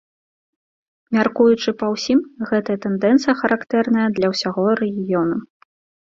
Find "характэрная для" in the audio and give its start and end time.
3.41-4.27